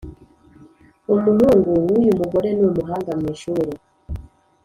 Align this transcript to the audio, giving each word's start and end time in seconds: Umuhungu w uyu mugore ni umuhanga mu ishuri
Umuhungu 1.13 1.69
w 1.87 1.89
uyu 1.99 2.11
mugore 2.19 2.49
ni 2.57 2.65
umuhanga 2.69 3.11
mu 3.19 3.25
ishuri 3.33 3.71